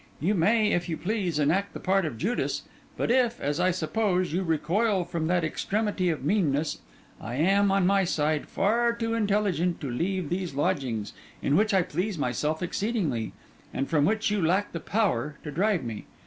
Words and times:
You 0.19 0.33
may, 0.33 0.71
if 0.71 0.89
you 0.89 0.97
please, 0.97 1.37
enact 1.37 1.75
the 1.75 1.79
part 1.79 2.05
of 2.05 2.17
Judas; 2.17 2.63
but 2.97 3.11
if, 3.11 3.39
as 3.39 3.59
I 3.59 3.69
suppose, 3.69 4.33
you 4.33 4.41
recoil 4.41 5.03
from 5.03 5.27
that 5.27 5.43
extremity 5.43 6.09
of 6.09 6.25
meanness, 6.25 6.79
I 7.21 7.35
am, 7.35 7.71
on 7.71 7.85
my 7.85 8.03
side, 8.03 8.47
far 8.47 8.93
too 8.93 9.13
intelligent 9.13 9.79
to 9.81 9.91
leave 9.91 10.29
these 10.29 10.55
lodgings, 10.55 11.13
in 11.43 11.55
which 11.55 11.71
I 11.71 11.83
please 11.83 12.17
myself 12.17 12.63
exceedingly, 12.63 13.33
and 13.71 13.87
from 13.87 14.05
which 14.05 14.31
you 14.31 14.43
lack 14.43 14.71
the 14.71 14.79
power 14.79 15.35
to 15.43 15.51
drive 15.51 15.83
me. 15.83 16.07